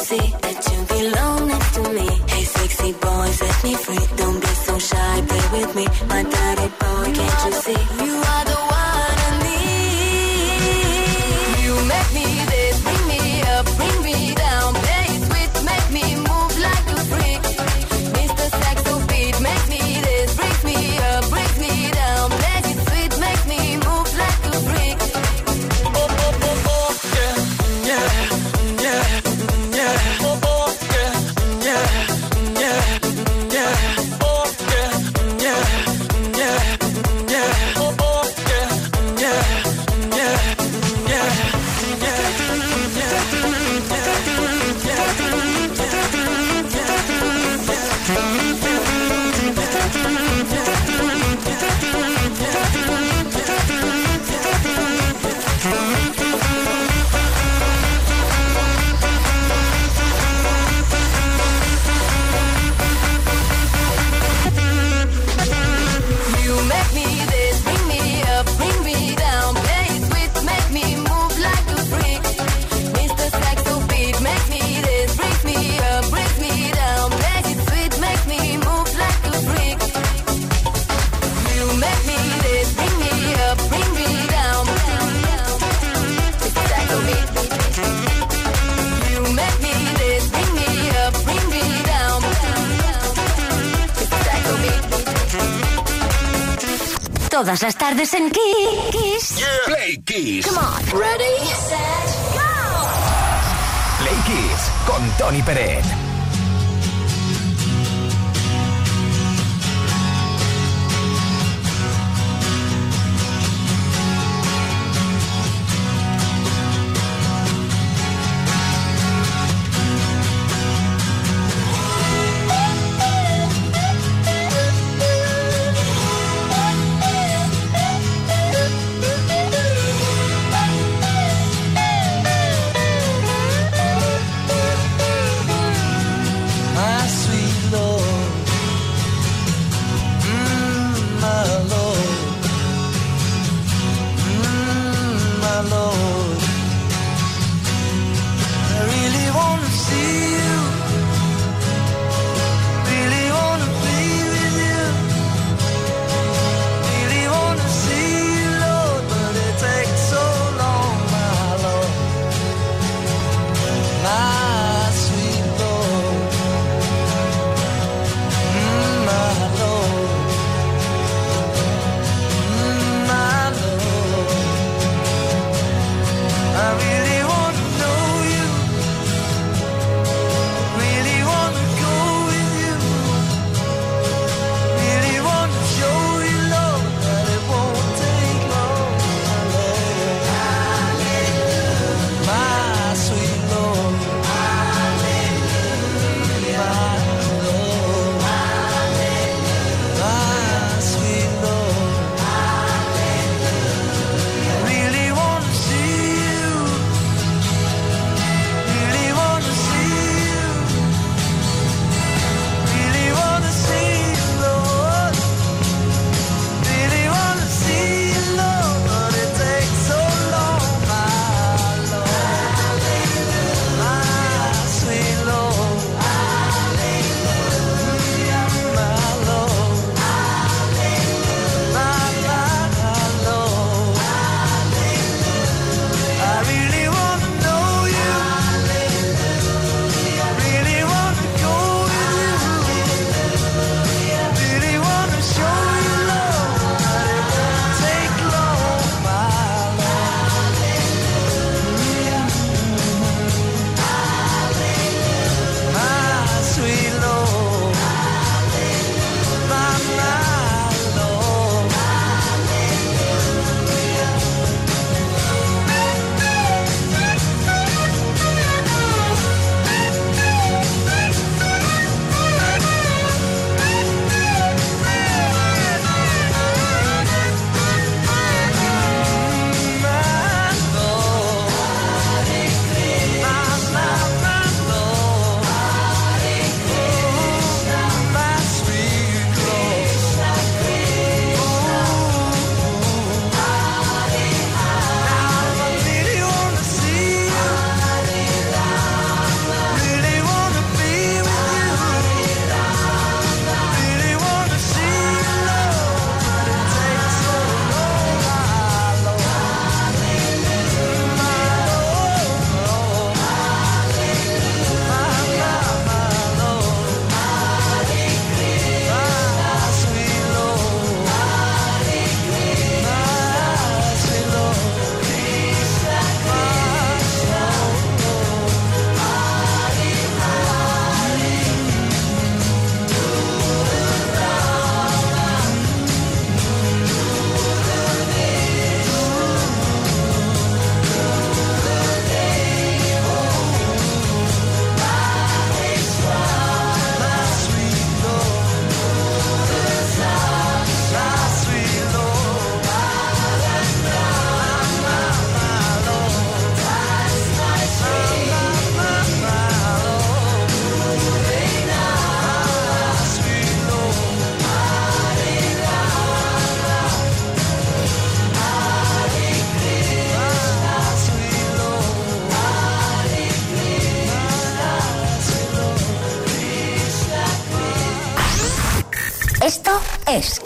See 0.00 0.32
that 0.44 0.58
you 0.70 0.78
belong 0.88 1.48
next 1.48 1.74
to 1.74 1.82
me? 1.92 2.08
Hey, 2.32 2.44
sexy 2.44 2.92
boy, 2.92 3.26
set 3.38 3.64
me 3.64 3.74
free. 3.74 4.16
Don't 4.16 4.40
be 4.40 4.52
so 4.66 4.78
shy, 4.78 5.22
play 5.28 5.60
with 5.60 5.74
me. 5.76 5.86
My 6.08 6.22
dirty 6.22 6.68
boy, 6.80 7.06
can't 7.16 7.44
you 7.44 7.52
see? 7.64 7.99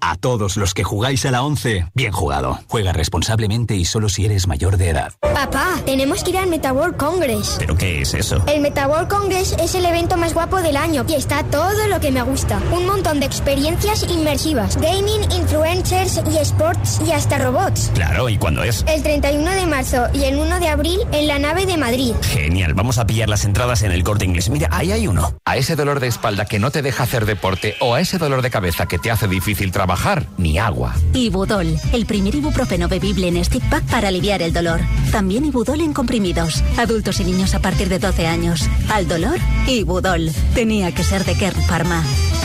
A 0.00 0.16
todos 0.16 0.56
los 0.56 0.74
que 0.74 0.84
jugáis 0.84 1.26
a 1.26 1.30
la 1.30 1.42
11, 1.42 1.86
bien 1.94 2.12
jugado. 2.12 2.58
Juega 2.68 2.92
responsablemente 2.92 3.74
y 3.74 3.84
solo 3.84 4.08
si 4.08 4.24
eres 4.24 4.46
mayor 4.46 4.76
de 4.76 4.90
edad. 4.90 5.12
Papá, 5.20 5.74
tenemos 5.84 6.22
que 6.22 6.30
ir 6.30 6.38
al 6.38 6.48
MetaWorld 6.48 6.96
Congress. 6.96 7.56
¿Pero 7.58 7.76
qué 7.76 8.02
es 8.02 8.14
eso? 8.14 8.42
El 8.46 8.60
MetaWorld 8.60 9.08
Congress 9.08 9.56
es 9.58 9.74
el 9.74 9.84
evento 9.84 10.16
más 10.16 10.34
guapo 10.34 10.60
del 10.62 10.76
año 10.76 11.04
y 11.08 11.14
está 11.14 11.42
todo 11.44 11.86
lo 11.88 12.00
que 12.00 12.10
me 12.10 12.22
gusta. 12.22 12.60
Un 12.72 12.86
montón 12.86 13.20
de 13.20 13.26
experiencias 13.26 14.04
inmersivas. 14.08 14.76
Gaming, 14.76 15.22
influencers 15.32 16.20
y 16.32 16.38
sports 16.38 17.00
y 17.06 17.12
hasta 17.12 17.38
robots. 17.38 17.90
Claro, 17.94 18.28
¿y 18.28 18.38
cuándo 18.38 18.62
es? 18.62 18.84
El 18.86 19.02
31 19.02 19.50
de 19.50 19.66
marzo 19.66 20.06
y 20.14 20.24
el 20.24 20.38
1 20.38 20.60
de 20.60 20.68
abril 20.68 21.00
en 21.12 21.26
la 21.26 21.38
nave 21.38 21.66
de 21.66 21.76
Madrid. 21.76 22.14
Genial, 22.22 22.74
vamos 22.74 22.98
a 22.98 23.06
pillar 23.06 23.28
las 23.28 23.44
entradas 23.44 23.82
en 23.82 23.92
el 23.92 24.04
corte 24.04 24.24
inglés. 24.24 24.48
Mira, 24.48 24.68
ahí 24.70 24.92
hay 24.92 25.08
uno. 25.08 25.34
A 25.44 25.56
ese 25.56 25.76
dolor 25.76 26.00
de 26.00 26.06
espalda 26.06 26.44
que 26.44 26.58
no 26.58 26.70
te 26.70 26.82
deja 26.82 27.02
hacer 27.02 27.26
deporte 27.26 27.74
o 27.80 27.94
a 27.94 28.00
ese 28.00 28.18
dolor 28.18 28.42
de 28.42 28.50
cabeza 28.50 28.86
que 28.86 28.98
te 28.98 29.10
hace 29.10 29.26
difícil 29.26 29.72
trabajar, 29.72 29.87
ni 30.36 30.58
agua. 30.58 30.94
Ibudol, 31.14 31.78
el 31.92 32.04
primer 32.06 32.34
ibuprofeno 32.34 32.88
bebible 32.88 33.28
en 33.28 33.42
stick 33.44 33.62
pack 33.70 33.84
para 33.84 34.08
aliviar 34.08 34.42
el 34.42 34.52
dolor. 34.52 34.80
También 35.10 35.46
Ibudol 35.46 35.80
en 35.80 35.94
comprimidos. 35.94 36.62
Adultos 36.76 37.20
y 37.20 37.24
niños 37.24 37.54
a 37.54 37.60
partir 37.60 37.88
de 37.88 37.98
12 37.98 38.26
años. 38.26 38.68
Al 38.92 39.08
dolor, 39.08 39.38
Ibudol. 39.66 40.30
Tenía 40.54 40.92
que 40.92 41.04
ser 41.04 41.24
de 41.24 41.34
Kern 41.36 41.62
Pharma. 41.62 42.02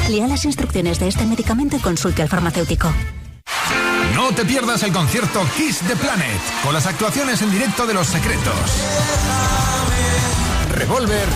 Lea 0.10 0.28
las 0.28 0.46
instrucciones 0.46 1.00
de 1.00 1.08
este 1.10 1.26
medicamento 1.26 1.76
y 1.76 1.80
consulte 1.80 2.22
al 2.22 2.30
farmacéutico. 2.30 2.92
No 4.16 4.32
te 4.34 4.46
pierdas 4.46 4.84
el 4.84 4.94
concierto 4.94 5.42
Kiss 5.58 5.80
the 5.80 5.96
Planet 5.96 6.40
con 6.64 6.74
las 6.74 6.86
actuaciones 6.86 7.42
en 7.42 7.52
directo 7.52 7.86
de 7.86 7.94
Los 7.94 8.08
Secretos. 8.08 8.54
Revolver 10.72 11.28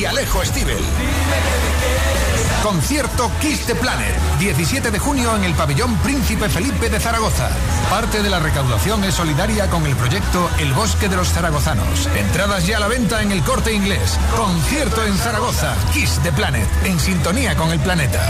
y 0.00 0.04
Alejo 0.06 0.42
Stivel. 0.42 0.82
Concierto 2.62 3.30
Kiss 3.40 3.66
the 3.66 3.74
Planet, 3.74 4.16
17 4.38 4.90
de 4.90 4.98
junio 4.98 5.36
en 5.36 5.44
el 5.44 5.52
pabellón 5.52 5.94
Príncipe 5.98 6.48
Felipe 6.48 6.88
de 6.88 6.98
Zaragoza. 6.98 7.50
Parte 7.90 8.22
de 8.22 8.30
la 8.30 8.38
recaudación 8.38 9.04
es 9.04 9.14
solidaria 9.14 9.68
con 9.68 9.84
el 9.84 9.94
proyecto 9.96 10.48
El 10.58 10.72
Bosque 10.72 11.08
de 11.08 11.16
los 11.16 11.28
Zaragozanos. 11.28 12.06
Entradas 12.16 12.66
ya 12.66 12.78
a 12.78 12.80
la 12.80 12.88
venta 12.88 13.20
en 13.20 13.30
el 13.30 13.42
corte 13.42 13.74
inglés. 13.74 14.18
Concierto 14.36 15.04
en 15.04 15.16
Zaragoza, 15.18 15.74
Kiss 15.92 16.18
the 16.22 16.32
Planet, 16.32 16.68
en 16.84 16.98
sintonía 16.98 17.54
con 17.56 17.70
el 17.70 17.80
planeta. 17.80 18.22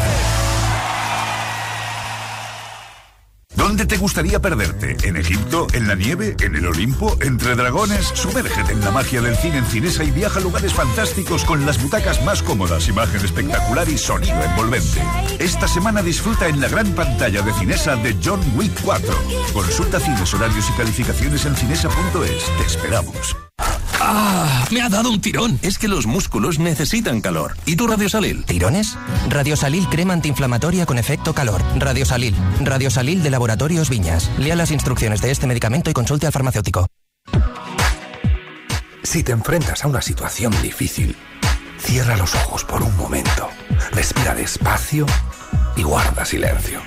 ¿Dónde 3.71 3.87
te 3.87 3.99
gustaría 3.99 4.41
perderte? 4.41 4.97
¿En 5.07 5.17
Egipto? 5.17 5.69
¿En 5.75 5.87
la 5.87 5.95
nieve? 5.95 6.35
¿En 6.41 6.57
el 6.57 6.67
Olimpo? 6.67 7.17
¿Entre 7.21 7.55
dragones? 7.55 8.05
Sumérgete 8.15 8.73
en 8.73 8.81
la 8.81 8.91
magia 8.91 9.23
del 9.23 9.37
cine 9.37 9.59
en 9.59 9.65
Cinesa 9.65 10.03
y 10.03 10.11
viaja 10.11 10.41
a 10.41 10.43
lugares 10.43 10.75
fantásticos 10.75 11.45
con 11.45 11.65
las 11.65 11.81
butacas 11.81 12.21
más 12.25 12.43
cómodas, 12.43 12.89
imagen 12.89 13.25
espectacular 13.25 13.89
y 13.89 13.97
sonido 13.97 14.43
envolvente. 14.43 15.01
Esta 15.39 15.69
semana 15.69 16.03
disfruta 16.03 16.49
en 16.49 16.61
la 16.61 16.67
gran 16.67 16.93
pantalla 16.97 17.43
de 17.43 17.53
Cinesa 17.53 17.95
de 17.95 18.17
John 18.21 18.41
Wick 18.57 18.73
4. 18.83 19.15
Consulta 19.53 20.01
cines, 20.01 20.35
horarios 20.35 20.69
y 20.69 20.73
calificaciones 20.73 21.47
en 21.47 21.55
cinesa.es. 21.55 22.45
Te 22.59 22.67
esperamos. 22.67 23.37
¡Ah! 24.13 24.67
Me 24.73 24.83
ha 24.83 24.89
dado 24.89 25.09
un 25.09 25.21
tirón. 25.21 25.61
Es 25.63 25.79
que 25.79 25.87
los 25.87 26.07
músculos 26.07 26.59
necesitan 26.59 27.21
calor. 27.21 27.57
¿Y 27.65 27.77
tu 27.77 27.87
Radiosalil? 27.87 28.45
¿Tirones? 28.45 28.99
Radiosalil 29.29 29.89
crema 29.89 30.15
antiinflamatoria 30.15 30.85
con 30.85 30.99
efecto 30.99 31.33
calor. 31.33 31.63
Radiosalil. 31.77 32.35
Radiosalil 32.61 33.23
de 33.23 33.31
Laboratorios 33.31 33.89
Viñas. 33.89 34.29
Lea 34.37 34.57
las 34.57 34.73
instrucciones 34.73 35.21
de 35.21 35.31
este 35.31 35.47
medicamento 35.47 35.91
y 35.91 35.93
consulte 35.93 36.27
al 36.27 36.33
farmacéutico. 36.33 36.89
Si 39.05 39.23
te 39.23 39.31
enfrentas 39.31 39.85
a 39.85 39.89
una 39.89 40.03
situación 40.03 40.61
difícil, 40.61 41.15
cierra 41.79 42.17
los 42.17 42.35
ojos 42.35 42.65
por 42.65 42.83
un 42.83 42.97
momento, 42.97 43.49
respira 43.93 44.35
despacio 44.35 45.07
y 45.77 45.85
guarda 45.85 46.25
silencio. 46.25 46.83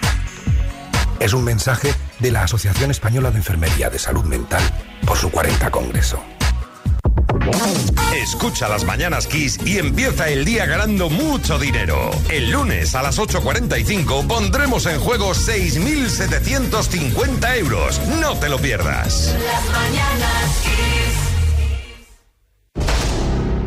Es 1.22 1.32
un 1.34 1.46
mensaje 1.46 1.94
de 2.20 2.32
la 2.32 2.44
Asociación 2.44 2.92
Española 2.92 3.32
de 3.32 3.38
Enfermería 3.38 3.90
de 3.90 3.98
Salud 3.98 4.26
Mental 4.26 4.62
por 5.06 5.18
su 5.18 5.32
40 5.32 5.72
Congreso. 5.72 6.22
Escucha 8.16 8.70
las 8.70 8.86
mañanas 8.86 9.28
Kiss 9.28 9.60
y 9.66 9.78
empieza 9.78 10.30
el 10.30 10.46
día 10.46 10.66
ganando 10.66 11.10
mucho 11.10 11.60
dinero. 11.60 12.10
El 12.30 12.52
lunes 12.52 12.96
a 12.96 13.02
las 13.02 13.20
8.45 13.20 14.28
pondremos 14.28 14.86
en 14.86 14.98
juego 15.00 15.32
6.750 15.32 17.58
euros. 17.58 18.00
No 18.20 18.38
te 18.38 18.48
lo 18.50 18.60
pierdas. 18.60 19.36
Las 19.46 19.66
mañanas 19.72 20.62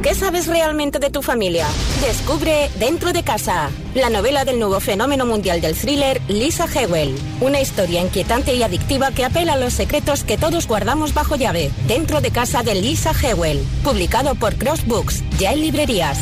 ¿Qué 0.06 0.14
sabes 0.14 0.46
realmente 0.46 1.00
de 1.00 1.10
tu 1.10 1.20
familia? 1.20 1.66
Descubre 2.00 2.70
Dentro 2.78 3.12
de 3.12 3.24
Casa, 3.24 3.70
la 3.92 4.08
novela 4.08 4.44
del 4.44 4.60
nuevo 4.60 4.78
fenómeno 4.78 5.26
mundial 5.26 5.60
del 5.60 5.74
thriller 5.74 6.20
Lisa 6.28 6.66
Hewell. 6.72 7.18
Una 7.40 7.60
historia 7.60 8.02
inquietante 8.02 8.54
y 8.54 8.62
adictiva 8.62 9.10
que 9.10 9.24
apela 9.24 9.54
a 9.54 9.56
los 9.56 9.72
secretos 9.72 10.22
que 10.22 10.38
todos 10.38 10.68
guardamos 10.68 11.12
bajo 11.12 11.34
llave. 11.34 11.72
Dentro 11.88 12.20
de 12.20 12.30
Casa 12.30 12.62
de 12.62 12.76
Lisa 12.76 13.10
Hewell, 13.20 13.58
publicado 13.82 14.36
por 14.36 14.54
Cross 14.54 14.86
Books, 14.86 15.24
ya 15.40 15.52
en 15.52 15.62
librerías. 15.62 16.18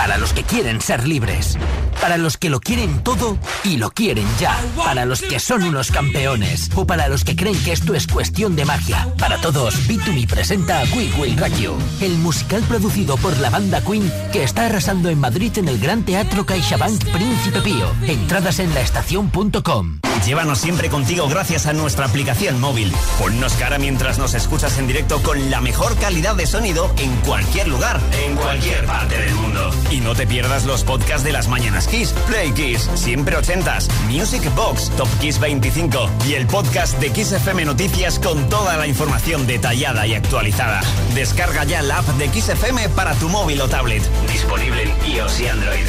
Para 0.00 0.16
los 0.16 0.32
que 0.32 0.44
quieren 0.44 0.80
ser 0.80 1.06
libres. 1.06 1.58
Para 2.00 2.16
los 2.16 2.38
que 2.38 2.48
lo 2.48 2.58
quieren 2.58 3.04
todo 3.04 3.36
y 3.64 3.76
lo 3.76 3.90
quieren 3.90 4.26
ya. 4.38 4.58
Para 4.74 5.04
los 5.04 5.20
que 5.20 5.38
son 5.38 5.62
unos 5.62 5.90
campeones. 5.90 6.70
O 6.74 6.86
para 6.86 7.06
los 7.08 7.22
que 7.22 7.36
creen 7.36 7.62
que 7.62 7.72
esto 7.72 7.94
es 7.94 8.06
cuestión 8.06 8.56
de 8.56 8.64
magia. 8.64 9.06
Para 9.18 9.36
todos, 9.42 9.86
B2B 9.86 10.26
presenta 10.26 10.82
We 10.96 11.10
Will 11.18 11.36
Rock 11.36 11.54
You, 11.58 11.74
el 12.00 12.16
musical 12.16 12.62
producido 12.62 13.18
por 13.18 13.36
la 13.40 13.50
banda 13.50 13.82
Queen 13.82 14.10
que 14.32 14.42
está 14.42 14.64
arrasando 14.64 15.10
en 15.10 15.20
Madrid 15.20 15.52
en 15.58 15.68
el 15.68 15.78
Gran 15.78 16.02
Teatro 16.02 16.46
CaixaBank 16.46 17.04
Príncipe 17.12 17.60
Pío. 17.60 17.92
Entradas 18.06 18.58
en 18.58 18.72
laestacion.com. 18.72 20.00
Llévanos 20.24 20.58
siempre 20.58 20.90
contigo 20.90 21.28
gracias 21.28 21.66
a 21.66 21.72
nuestra 21.72 22.06
aplicación 22.06 22.60
móvil. 22.60 22.92
Ponnos 23.18 23.54
cara 23.54 23.78
mientras 23.78 24.18
nos 24.18 24.34
escuchas 24.34 24.78
en 24.78 24.86
directo 24.86 25.22
con 25.22 25.50
la 25.50 25.60
mejor 25.60 25.96
calidad 25.96 26.36
de 26.36 26.46
sonido 26.46 26.92
en 26.98 27.14
cualquier 27.16 27.68
lugar, 27.68 28.00
en 28.26 28.36
cualquier 28.36 28.84
parte 28.84 29.16
del 29.16 29.34
mundo. 29.34 29.70
Y 29.90 30.00
no 30.00 30.14
te 30.14 30.26
pierdas 30.26 30.64
los 30.66 30.84
podcasts 30.84 31.24
de 31.24 31.32
las 31.32 31.48
mañanas 31.48 31.88
Kiss, 31.88 32.12
Play 32.26 32.52
Kiss, 32.52 32.88
siempre 32.94 33.36
ochentas, 33.36 33.88
Music 34.08 34.42
Box, 34.54 34.90
Top 34.96 35.08
Kiss 35.20 35.40
25 35.40 36.08
y 36.28 36.34
el 36.34 36.46
podcast 36.46 36.98
de 37.00 37.10
Kiss 37.10 37.32
FM 37.32 37.64
Noticias 37.64 38.18
con 38.18 38.48
toda 38.48 38.76
la 38.76 38.86
información 38.86 39.46
detallada 39.46 40.06
y 40.06 40.14
actualizada. 40.14 40.80
Descarga 41.14 41.64
ya 41.64 41.82
la 41.82 41.98
app 41.98 42.06
de 42.18 42.28
Kiss 42.28 42.48
FM 42.48 42.88
para 42.90 43.14
tu 43.14 43.28
móvil 43.28 43.60
o 43.60 43.68
tablet. 43.68 44.02
Disponible 44.30 44.82
en 44.82 45.12
iOS 45.12 45.40
y 45.40 45.48
Android. 45.48 45.86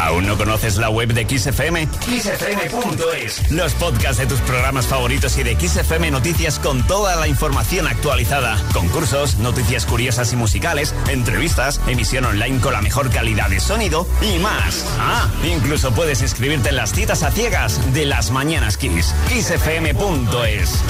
¿Aún 0.00 0.26
no 0.26 0.38
conoces 0.38 0.78
la 0.78 0.88
web 0.88 1.12
de 1.12 1.26
XFM? 1.28 1.86
XFM.es. 1.86 3.50
Los 3.50 3.74
podcasts 3.74 4.18
de 4.18 4.26
tus 4.26 4.40
programas 4.40 4.86
favoritos 4.86 5.36
y 5.36 5.42
de 5.42 5.54
XFM 5.60 6.10
Noticias 6.10 6.58
con 6.58 6.86
toda 6.86 7.16
la 7.16 7.28
información 7.28 7.86
actualizada. 7.86 8.56
Concursos, 8.72 9.36
noticias 9.38 9.84
curiosas 9.84 10.32
y 10.32 10.36
musicales, 10.36 10.94
entrevistas, 11.08 11.80
emisión 11.86 12.24
online 12.24 12.60
con 12.60 12.72
la 12.72 12.80
mejor 12.80 13.10
calidad 13.10 13.50
de 13.50 13.60
sonido 13.60 14.06
y 14.22 14.38
más. 14.38 14.86
Ah, 14.98 15.28
incluso 15.44 15.92
puedes 15.92 16.22
inscribirte 16.22 16.70
en 16.70 16.76
las 16.76 16.92
citas 16.92 17.22
a 17.22 17.30
ciegas 17.30 17.92
de 17.92 18.06
las 18.06 18.30
mañanas 18.30 18.78
Kiss. 18.78 19.14
XFM.es. 19.28 20.82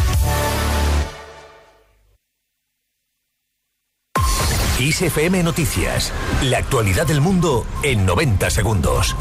Kiss 4.81 5.03
FM 5.03 5.43
Noticias. 5.43 6.11
La 6.43 6.57
actualidad 6.57 7.07
del 7.07 7.21
mundo 7.21 7.67
en 7.83 8.07
90 8.07 8.49
segundos. 8.49 9.15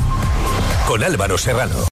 Con 0.87 1.03
Álvaro 1.03 1.37
Serrano. 1.37 1.83